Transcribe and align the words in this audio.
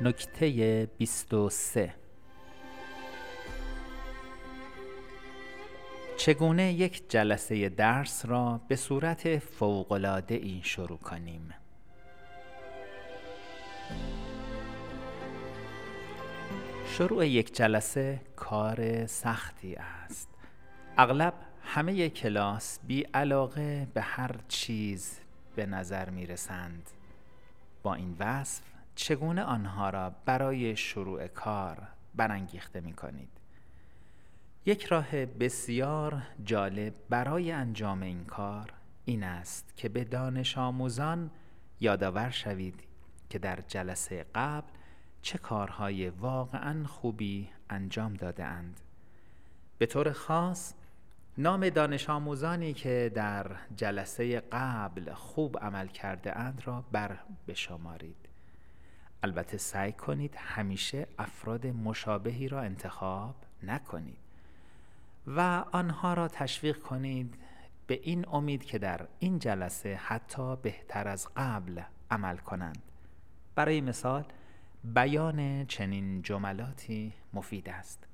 نکته 0.00 0.88
23 0.98 1.94
چگونه 6.16 6.72
یک 6.72 7.10
جلسه 7.10 7.68
درس 7.68 8.26
را 8.26 8.60
به 8.68 8.76
صورت 8.76 9.38
فوقالعاده 9.38 10.34
ای 10.34 10.60
شروع 10.64 10.98
کنیم؟ 10.98 11.54
شروع 16.86 17.26
یک 17.26 17.54
جلسه 17.54 18.20
کار 18.36 19.06
سختی 19.06 19.74
است. 19.74 20.28
اغلب 20.98 21.34
همه 21.62 22.08
کلاس 22.08 22.78
بی 22.86 23.02
علاقه 23.02 23.88
به 23.94 24.02
هر 24.02 24.36
چیز 24.48 25.20
به 25.56 25.66
نظر 25.66 26.10
می 26.10 26.26
رسند 26.26 26.90
با 27.82 27.94
این 27.94 28.16
وصف 28.18 28.77
چگونه 28.98 29.42
آنها 29.42 29.90
را 29.90 30.10
برای 30.24 30.76
شروع 30.76 31.26
کار 31.26 31.88
برانگیخته 32.14 32.80
می 32.80 32.92
کنید 32.92 33.28
یک 34.66 34.84
راه 34.84 35.26
بسیار 35.26 36.22
جالب 36.44 36.94
برای 37.08 37.52
انجام 37.52 38.02
این 38.02 38.24
کار 38.24 38.72
این 39.04 39.24
است 39.24 39.76
که 39.76 39.88
به 39.88 40.04
دانش 40.04 40.58
آموزان 40.58 41.30
یادآور 41.80 42.30
شوید 42.30 42.84
که 43.30 43.38
در 43.38 43.58
جلسه 43.68 44.26
قبل 44.34 44.72
چه 45.22 45.38
کارهای 45.38 46.08
واقعا 46.08 46.86
خوبی 46.86 47.50
انجام 47.70 48.14
داده 48.14 48.44
اند 48.44 48.80
به 49.78 49.86
طور 49.86 50.12
خاص 50.12 50.74
نام 51.38 51.68
دانش 51.68 52.10
آموزانی 52.10 52.72
که 52.72 53.12
در 53.14 53.56
جلسه 53.76 54.40
قبل 54.40 55.12
خوب 55.12 55.58
عمل 55.58 55.86
کرده 55.86 56.38
اند 56.38 56.62
را 56.64 56.84
بر 56.92 57.18
بشمارید. 57.48 58.27
البته 59.22 59.58
سعی 59.58 59.92
کنید 59.92 60.34
همیشه 60.36 61.06
افراد 61.18 61.66
مشابهی 61.66 62.48
را 62.48 62.60
انتخاب 62.60 63.34
نکنید 63.62 64.18
و 65.26 65.64
آنها 65.72 66.14
را 66.14 66.28
تشویق 66.28 66.78
کنید 66.78 67.34
به 67.86 68.00
این 68.02 68.28
امید 68.28 68.64
که 68.64 68.78
در 68.78 69.06
این 69.18 69.38
جلسه 69.38 69.94
حتی 69.94 70.56
بهتر 70.56 71.08
از 71.08 71.28
قبل 71.36 71.80
عمل 72.10 72.36
کنند. 72.36 72.82
برای 73.54 73.80
مثال 73.80 74.24
بیان 74.84 75.66
چنین 75.66 76.22
جملاتی 76.22 77.12
مفید 77.32 77.68
است. 77.68 78.06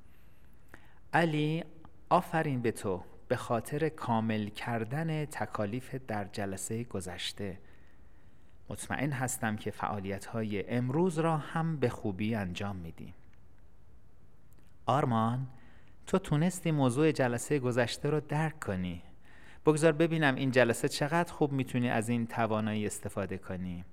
علی 1.13 1.65
آفرین 2.09 2.63
به 2.63 2.73
تو 2.73 3.05
به 3.29 3.37
خاطر 3.37 3.89
کامل 3.89 4.49
کردن 4.49 5.25
تکالیف 5.25 5.95
در 5.95 6.25
جلسه 6.25 6.85
گذشته. 6.85 7.59
مطمئن 8.69 9.13
هستم 9.13 9.57
که 9.57 9.71
فعالیت 9.71 10.27
های 10.27 10.71
امروز 10.71 11.19
را 11.19 11.37
هم 11.37 11.77
به 11.77 11.89
خوبی 11.89 12.35
انجام 12.35 12.77
میدیم. 12.77 13.15
آرمان 14.87 15.47
تو 16.07 16.19
تونستی 16.19 16.71
موضوع 16.71 17.13
جلسه 17.13 17.59
گذشته 17.59 18.11
رو 18.11 18.21
درک 18.21 18.61
کنی. 18.61 19.03
بگذار 19.67 19.93
ببینم 19.93 20.35
این 20.35 20.51
جلسه 20.51 20.89
چقدر 20.89 21.33
خوب 21.33 21.53
می‌تونی 21.53 21.91
از 21.91 22.09
این 22.09 22.27
توانایی 22.27 22.87
استفاده 22.87 23.39
کنی. 23.39 23.85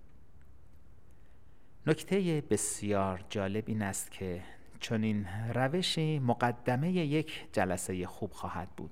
نکته 1.87 2.43
بسیار 2.49 3.23
جالب 3.29 3.63
این 3.67 3.81
است 3.81 4.11
که 4.11 4.43
چنین 4.79 5.27
روشی 5.53 6.19
مقدمه 6.19 6.91
یک 6.91 7.45
جلسه 7.53 8.07
خوب 8.07 8.31
خواهد 8.31 8.69
بود. 8.69 8.91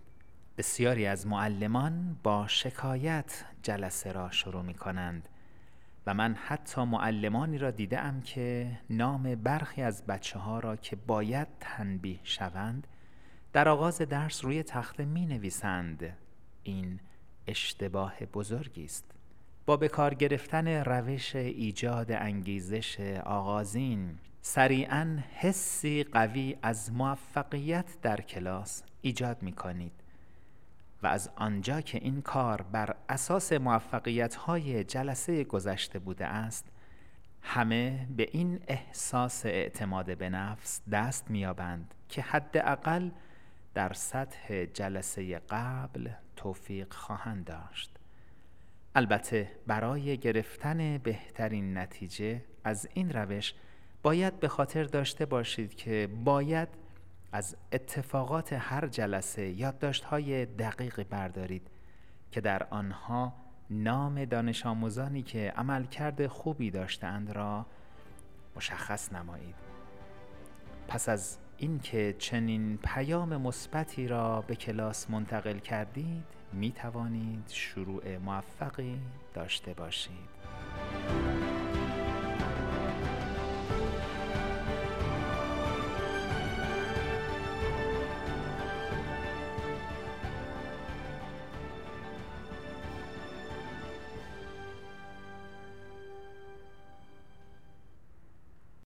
بسیاری 0.58 1.06
از 1.06 1.28
معلمان 1.28 2.18
با 2.24 2.48
شکایت 2.48 3.46
جلسه 3.64 4.12
را 4.12 4.32
شروع 4.32 4.62
می 4.62 4.74
کنند 4.74 5.30
و 6.10 6.14
من 6.14 6.36
حتی 6.36 6.84
معلمانی 6.84 7.58
را 7.58 7.72
دیدم 7.72 8.22
که 8.22 8.72
نام 8.90 9.36
برخی 9.36 9.82
از 9.82 10.06
بچه 10.06 10.40
ها 10.40 10.60
را 10.60 10.76
که 10.76 10.96
باید 10.96 11.48
تنبیه 11.60 12.20
شوند 12.24 12.88
در 13.54 13.70
آغاز 13.70 13.98
درس 13.98 14.46
روی 14.46 14.64
تخته 14.64 15.06
می 15.06 15.26
نویسند 15.26 16.18
این 16.64 17.00
اشتباه 17.48 18.26
بزرگی 18.34 18.86
است. 18.86 19.12
با 19.66 19.78
به 19.78 19.88
کار 19.88 20.14
گرفتن 20.14 20.68
روش 20.68 21.36
ایجاد 21.36 22.12
انگیزش 22.12 23.00
آغازین 23.26 24.18
سریعا 24.42 25.20
حسی 25.34 26.04
قوی 26.04 26.58
از 26.62 26.94
موفقیت 26.94 28.02
در 28.02 28.22
کلاس 28.22 28.84
ایجاد 29.02 29.42
می 29.42 29.54
کنید 29.54 29.94
و 31.04 31.08
از 31.08 31.30
آنجا 31.36 31.82
که 31.82 31.98
این 31.98 32.22
کار 32.22 32.62
بر 32.62 32.96
اساس 33.10 33.54
موفقیت 33.54 34.36
های 34.36 34.84
جلسه 34.84 35.44
گذشته 35.44 36.00
بوده 36.00 36.26
است 36.26 36.66
همه 37.42 38.08
به 38.18 38.30
این 38.32 38.60
احساس 38.68 39.46
اعتماد 39.46 40.18
به 40.18 40.30
نفس 40.30 40.82
دست 40.92 41.32
میابند 41.32 41.94
که 42.10 42.22
حداقل 42.22 43.10
در 43.74 43.94
سطح 43.94 44.66
جلسه 44.66 45.40
قبل 45.40 46.10
توفیق 46.36 46.94
خواهند 46.94 47.46
داشت. 47.46 47.92
البته 48.96 49.52
برای 49.68 50.18
گرفتن 50.18 50.98
بهترین 50.98 51.78
نتیجه 51.78 52.42
از 52.64 52.90
این 52.94 53.12
روش 53.12 53.54
باید 54.04 54.40
به 54.40 54.48
خاطر 54.48 54.84
داشته 54.84 55.26
باشید 55.26 55.76
که 55.76 56.10
باید 56.24 56.68
از 57.32 57.56
اتفاقات 57.72 58.54
هر 58.54 58.88
جلسه 58.88 59.74
های 60.10 60.46
دقیقی 60.46 61.04
بردارید 61.04 61.68
که 62.32 62.42
در 62.42 62.64
آنها 62.70 63.34
نام 63.70 64.26
دانش 64.26 64.66
آموزانی 64.66 65.22
که 65.22 65.54
عملکرد 65.56 66.28
خوبی 66.28 66.72
داشتند 66.72 67.32
را 67.32 67.66
مشخص 68.56 69.14
نمایید. 69.14 69.56
پس 70.88 71.10
از 71.10 71.38
اینکه 71.58 72.16
چنین 72.18 72.78
پیام 72.84 73.38
مثبتی 73.38 74.08
را 74.08 74.42
به 74.42 74.56
کلاس 74.56 75.10
منتقل 75.10 75.60
کردید 75.60 76.26
می 76.54 76.72
توانید 76.72 77.44
شروع 77.48 78.18
موفقی 78.18 79.00
داشته 79.34 79.74
باشید. 79.74 80.30